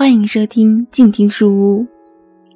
[0.00, 1.86] 欢迎收听静听书屋，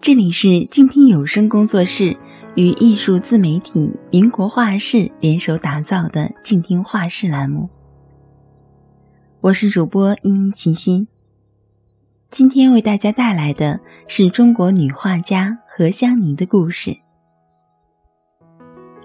[0.00, 2.16] 这里是静听有声工作室
[2.54, 7.68] 与艺术自媒体民国画室联手打造的静听画室栏目。
[9.42, 11.06] 我是主播依依齐心，
[12.30, 16.96] 今天为大家带来的是中国女画家何香凝的故事。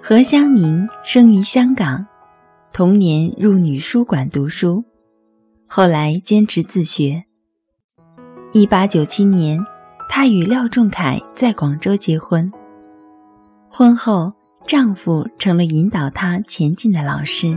[0.02, 2.08] 何香凝生于香港，
[2.72, 4.86] 童年入女书馆读书，
[5.68, 7.26] 后来坚持自学。
[8.52, 9.64] 一八九七年，
[10.10, 12.52] 她与廖仲恺在广州结婚。
[13.70, 14.34] 婚后，
[14.66, 17.56] 丈夫成了引导她前进的老师。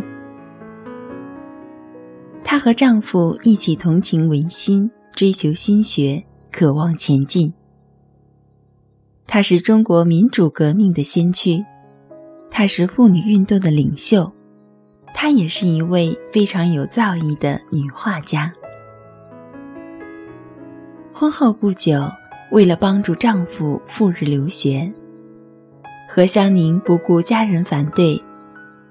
[2.44, 7.54] 她和丈夫一起同情维新，追求新学，渴望前进。
[9.26, 11.64] 她是中国民主革命的先驱，
[12.50, 14.30] 她是妇女运动的领袖，
[15.14, 18.52] 她也是一位非常有造诣的女画家。
[21.22, 22.10] 婚后不久，
[22.50, 24.92] 为了帮助丈夫赴日留学，
[26.08, 28.20] 何香凝不顾家人反对，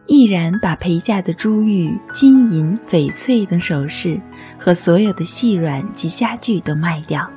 [0.05, 4.17] 毅然把陪嫁的珠玉、金银、翡翠等首饰
[4.57, 7.29] 和所有的细软及家具都卖掉，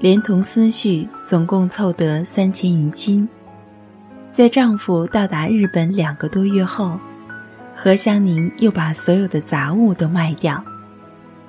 [0.00, 3.28] 连同思绪总共凑得三千余金。
[4.30, 6.98] 在丈夫到达日本两个多月后，
[7.74, 10.64] 何香凝又把所有的杂物都卖掉，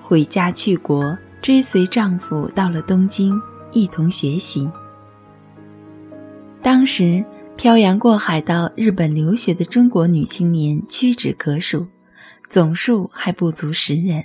[0.02, 1.18] 回家去国。
[1.46, 3.40] 追随丈夫到了东京，
[3.72, 4.68] 一同学习。
[6.60, 7.24] 当时
[7.56, 11.86] 漂洋过海到日本留学的中国女青年屈指可数，
[12.50, 14.24] 总数还不足十人。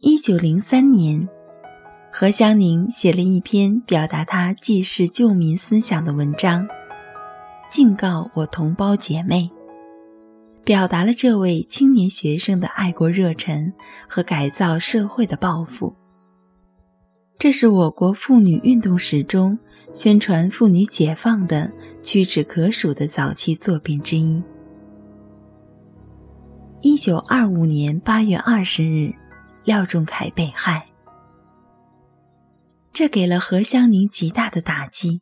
[0.00, 1.28] 一九零三年，
[2.10, 6.66] 何香凝写了一篇表达她济世救民思想的文章，
[7.70, 9.50] 敬告我同胞姐妹。
[10.66, 13.72] 表达了这位青年学生的爱国热忱
[14.08, 15.94] 和改造社会的抱负。
[17.38, 19.56] 这是我国妇女运动史中
[19.94, 21.70] 宣传妇女解放的
[22.02, 24.42] 屈指可数的早期作品之一。
[26.80, 29.14] 一九二五年八月二十日，
[29.62, 30.88] 廖仲恺被害，
[32.92, 35.20] 这给了何香凝极大的打击。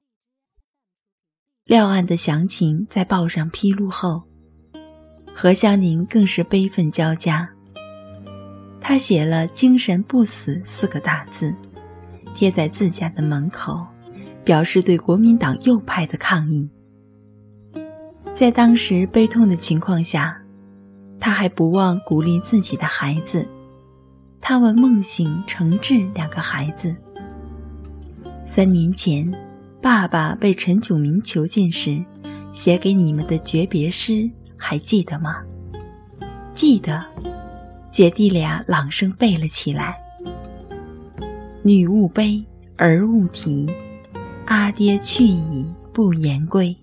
[1.66, 4.22] 廖案的详情在报上披露后。
[5.34, 7.50] 何香凝更是悲愤交加。
[8.81, 11.53] 她写了“精神不死”四个大字，
[12.33, 13.84] 贴在自家的门口，
[14.44, 16.71] 表示对国民党右派的抗议。
[18.33, 20.41] 在当时悲痛的情况下，
[21.19, 23.47] 他还不忘鼓励自己的孩子。
[24.41, 26.94] 他问孟醒、程志两个孩子
[28.44, 29.33] ：“三年前，
[29.81, 32.05] 爸爸被陈炯明囚禁时，
[32.53, 34.31] 写给你们的诀别诗。”
[34.66, 35.44] 还记得吗？
[36.54, 37.04] 记得，
[37.91, 39.94] 姐弟俩朗声背了起来
[41.62, 42.42] ：“女勿悲，
[42.78, 43.70] 儿勿啼，
[44.47, 46.75] 阿爹去矣不言归。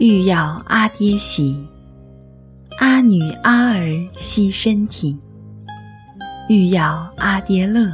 [0.00, 1.66] 欲要阿爹喜，
[2.78, 5.18] 阿女阿儿惜身体。
[6.50, 7.90] 欲要阿爹乐，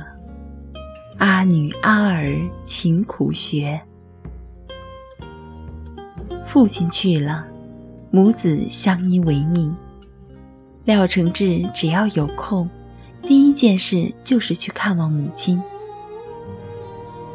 [1.19, 3.81] 阿女阿儿勤苦学。
[6.43, 7.47] 父亲去了。”
[8.17, 9.77] 母子相依为命，
[10.87, 12.67] 廖承志只要有空，
[13.21, 15.63] 第一件事就是去看望母亲。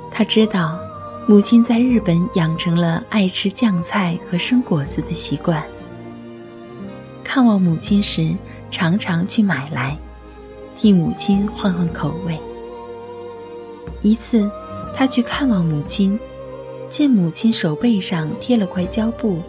[0.09, 0.79] 他知道，
[1.27, 5.63] 母亲在日本养成了爱吃酱菜和生果子的习惯。
[7.23, 8.35] 看望母亲时，
[8.71, 9.95] 常常去买来，
[10.75, 12.35] 替母亲换换口味。
[14.01, 14.49] 一次，
[14.95, 16.19] 他去看望母亲，
[16.89, 19.43] 见母亲手背上贴了块胶布。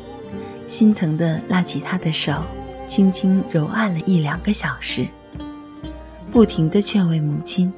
[0.67, 2.43] 心疼地拉起他的手，
[2.89, 5.07] 轻轻揉按了一两个小时，
[6.31, 7.73] 不停地劝慰母亲，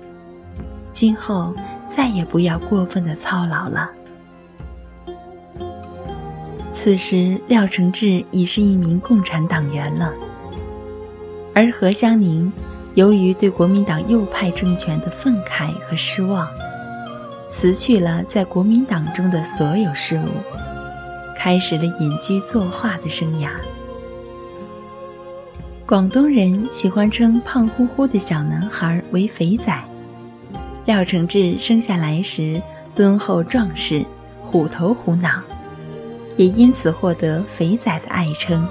[0.92, 1.54] 今后
[1.88, 3.90] 再也不要过分的操劳了。
[6.72, 10.12] 此时，廖承志已是一名共产党员了，
[11.54, 12.52] 而何香凝
[12.94, 16.48] 由于对国民党右派政权的愤慨和失望，
[17.48, 20.73] 辞去了在国民党中的所有事务。
[21.44, 23.50] 开始了隐居作画的生涯。
[25.84, 29.78] 广东人喜欢称胖乎乎的小男孩为“肥仔”，
[30.86, 32.62] 廖承志生下来时
[32.94, 34.02] 敦厚壮实、
[34.40, 35.42] 虎头虎脑，
[36.38, 38.66] 也因此获得“肥仔”的爱称。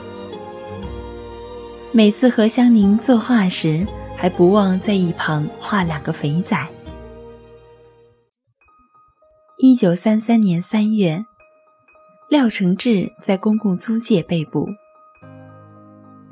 [1.91, 3.85] 每次和香凝作画时，
[4.17, 6.57] 还不忘在一旁画两个肥仔。
[9.59, 11.23] 一九三三年三月。
[12.29, 14.67] 廖承志在公共租界被捕，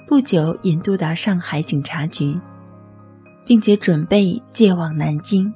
[0.08, 2.40] 不久引渡到上海警察局。
[3.46, 5.54] 并且准备借往南京。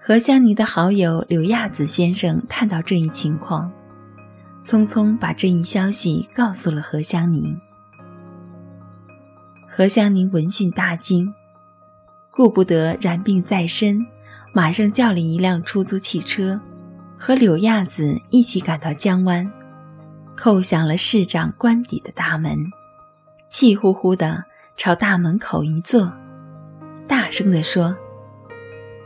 [0.00, 3.72] 何香凝的好友柳亚子先生看到这一情况，
[4.64, 7.58] 匆匆把这一消息告诉了何香凝。
[9.66, 11.32] 何香凝闻讯大惊，
[12.30, 14.06] 顾不得染病在身，
[14.52, 16.60] 马上叫了一辆出租汽车，
[17.26, 19.50] 和柳亚子一起赶到江湾，
[20.36, 22.70] 叩响了市长官邸的大门，
[23.48, 24.44] 气呼呼地
[24.76, 26.12] 朝大门口一坐，
[27.08, 27.96] 大声地说。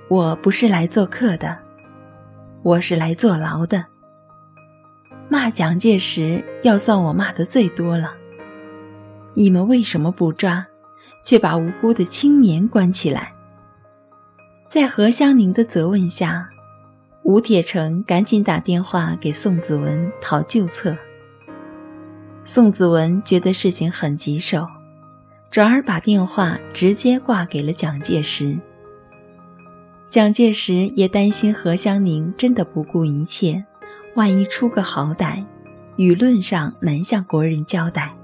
[0.09, 1.57] 我不是来做客的，
[2.65, 3.87] 我是来坐牢的。
[5.29, 8.17] 骂蒋介石要算我骂的最多了。
[9.35, 10.67] 你们为什么不抓，
[11.25, 13.33] 却把无辜的青年关起来？
[14.69, 16.49] 在何香凝的责问下，
[17.23, 20.97] 吴铁城赶紧打电话给宋子文讨救策。
[22.45, 24.67] 宋子文觉得事情很棘手，
[25.51, 28.59] 转而把电话直接挂给了蒋介石。
[30.09, 33.63] 蒋介石也担心何香凝真的不顾一切，
[34.15, 35.45] 万一出个好歹，
[35.99, 38.17] 舆论上难向国人交代，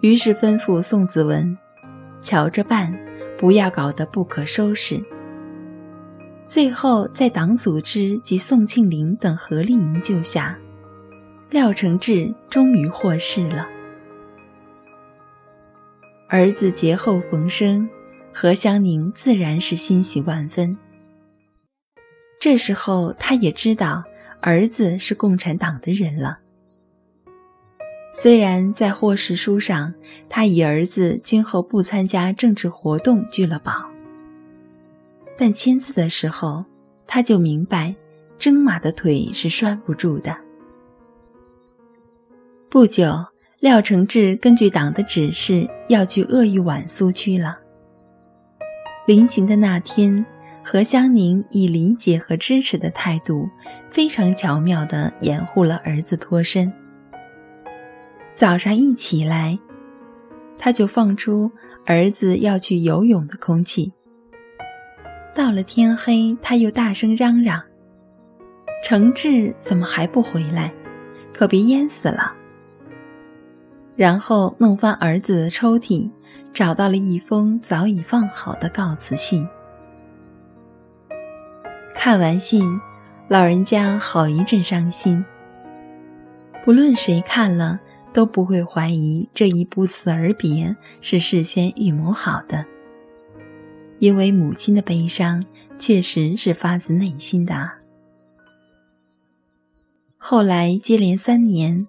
[0.00, 1.58] 于是吩咐宋子文
[2.22, 2.98] ：“瞧着办，
[3.36, 5.04] 不要搞得不可收拾。”
[6.50, 10.58] 最后，在党组织及宋庆龄等合力营救下，
[11.48, 13.68] 廖承志终于获释了。
[16.28, 17.88] 儿子劫后逢生。
[18.32, 20.76] 何香凝自然是欣喜万分。
[22.40, 24.02] 这时候，他也知道
[24.40, 26.38] 儿子是共产党的人了。
[28.12, 29.94] 虽然在获释书上，
[30.28, 33.89] 他以儿子今后不参加政治活动据了保，
[35.40, 36.62] 但签字的时候，
[37.06, 37.96] 他就明白，
[38.38, 40.36] 征马的腿是拴不住的。
[42.68, 43.24] 不久，
[43.60, 47.58] 廖承志根据党的指示，要去鄂豫皖苏区了。
[49.06, 50.26] 临行的那天，
[50.62, 53.48] 何香凝以理解和支持的态度，
[53.88, 56.70] 非常巧妙地掩护了儿子脱身。
[58.34, 59.58] 早上一起来，
[60.58, 61.50] 他就放出
[61.86, 63.94] 儿子要去游泳的空气。
[65.34, 67.62] 到了天黑，他又大声嚷嚷
[68.84, 70.72] ：“承志怎么还不回来？
[71.32, 72.34] 可别淹死了！”
[73.96, 76.10] 然后弄翻儿子的抽屉。
[76.52, 79.46] 找到了一封早已放好的告辞信。
[81.94, 82.80] 看完信，
[83.28, 85.24] 老人家好一阵伤心。
[86.64, 87.78] 不论谁看了，
[88.12, 92.66] 都不会怀疑这一不辞而别是事先预谋好的，
[94.00, 95.44] 因为母亲的悲伤
[95.78, 97.70] 确实是发自内心的。
[100.16, 101.86] 后来接连三年，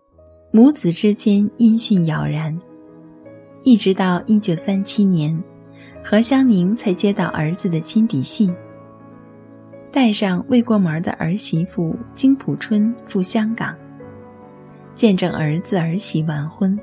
[0.52, 2.58] 母子之间音讯杳然。
[3.64, 5.42] 一直到一九三七年，
[6.04, 8.54] 何香凝才接到儿子的亲笔信，
[9.92, 13.76] 带上未过门的儿媳妇金普春赴香港，
[14.96, 16.78] 见证儿子儿媳完婚。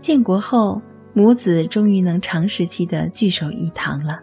[0.00, 0.80] 建国后，
[1.12, 4.20] 母子终于能长时期的聚首一堂了。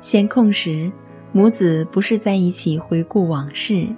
[0.00, 0.90] 闲空时，
[1.32, 3.88] 母子不是在一起回顾往事，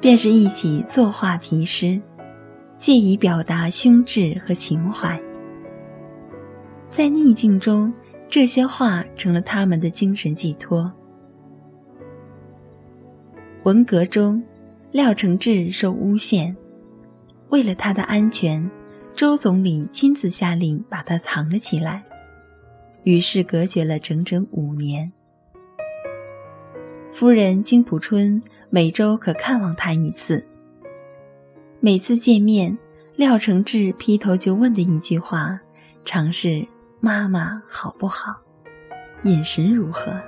[0.00, 2.00] 便是一起作画题诗。
[2.78, 5.20] 借以表达胸志和情怀，
[6.90, 7.92] 在逆境中，
[8.26, 10.90] 这些话成了他们的精神寄托。
[13.64, 14.42] 文革中，
[14.92, 16.56] 廖承志受诬陷，
[17.50, 18.66] 为了他的安全，
[19.20, 22.02] 周总理亲自下令把他藏了起来，
[23.02, 25.12] 与世隔绝了整整五年。
[27.12, 30.46] 夫人金普春每周可看望他一次。
[31.80, 32.78] 每次见面，
[33.14, 35.60] 廖承志劈头就问的一句话，
[36.02, 36.66] 常是
[36.98, 38.40] “妈妈好不好，
[39.24, 40.18] 饮食如何？”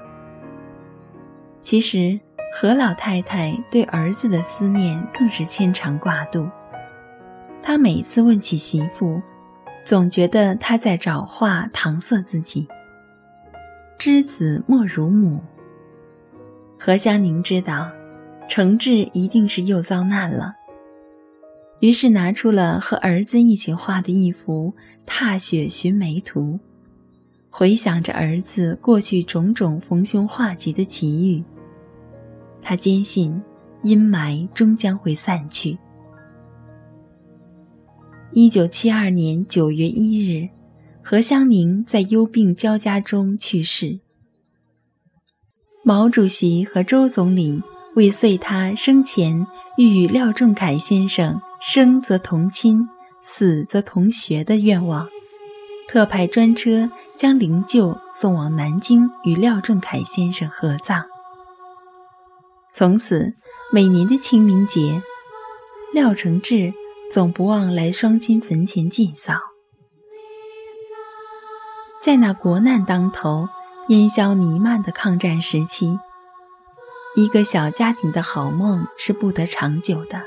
[1.64, 2.20] 其实
[2.52, 6.46] 何老太太对儿子的思念更是牵肠挂肚。
[7.62, 9.23] 他每次问起媳妇，
[9.85, 12.66] 总觉得她在找话搪塞自己。
[13.99, 15.40] 知子莫如母。
[16.78, 17.90] 何香凝知道，
[18.49, 20.57] 承志一定是又遭难了。
[21.78, 24.75] 于是拿出了和儿子一起画的一幅
[25.07, 26.40] 《踏雪寻梅图》，
[27.49, 31.45] 回想着儿子过去种种逢凶化吉的奇遇。
[32.61, 33.40] 他坚信
[33.83, 35.78] 阴霾终将会散去。
[38.34, 40.48] 一九七二年九月一日，
[41.02, 44.00] 何香凝在忧病交加中去世。
[45.84, 47.62] 毛主席和周总理
[47.94, 49.46] 为遂他生前
[49.76, 51.42] 欲与廖仲恺先生。
[51.60, 52.88] 生则同亲，
[53.20, 55.06] 死则同学的愿望，
[55.86, 61.04] 特派专车将灵柩送往南京与廖仲恺先生合葬。
[62.72, 63.34] 从此，
[63.72, 65.00] 每年的清明节，
[65.94, 66.72] 廖承志
[67.12, 69.35] 总不忘来双亲坟前祭扫。
[72.02, 73.50] 在那国难当头、
[73.88, 75.99] 烟消弥漫的抗战时期，
[77.14, 80.23] 一个小家庭的好梦是不得长久的。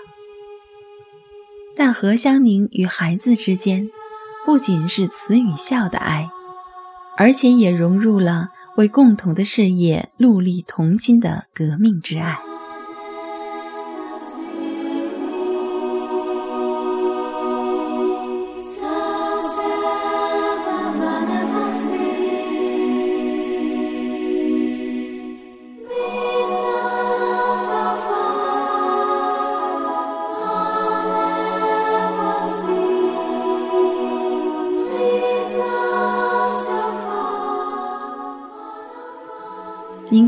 [1.75, 3.89] 但何香凝与孩子之间，
[4.45, 6.29] 不仅是慈与孝的爱，
[7.17, 12.39] 而且也融入了为共同的事业戮力同心的革命之爱。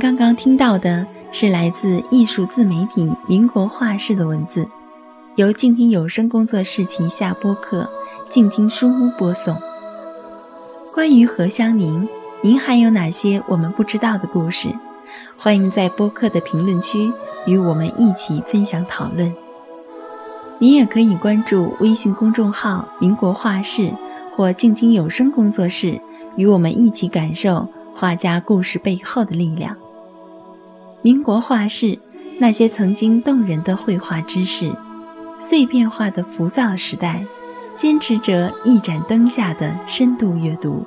[0.07, 4.65] 刚刚听到的是来自艺术自媒体“民国画室”的文字，
[5.35, 7.85] 由静听有声工作室旗下播客
[8.31, 9.53] “静听书屋”播送。
[10.93, 12.07] 关于何香凝，
[12.41, 14.73] 您还有哪些我们不知道的故事？
[15.35, 17.11] 欢迎在播客的评论区
[17.45, 19.35] 与我们一起分享讨论。
[20.57, 23.91] 您也可以关注微信公众号“民国画室”
[24.33, 25.99] 或“静听有声工作室”，
[26.37, 27.67] 与我们一起感受。
[27.93, 29.75] 画家故事背后的力量。
[31.07, 31.97] 民国画室，
[32.37, 34.69] 那些曾经动人的绘画知识，
[35.39, 37.25] 碎片化的浮躁时代，
[37.77, 40.85] 坚持着一盏灯下的深度阅读。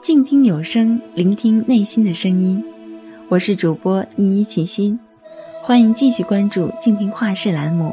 [0.00, 2.64] 静听有声，聆听内心的声音。
[3.28, 4.98] 我是主播依依齐心，
[5.62, 7.92] 欢迎继续关注静听画室栏目，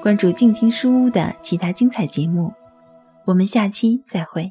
[0.00, 2.54] 关注静听书屋的其他精彩节目。
[3.26, 4.50] 我们下期再会。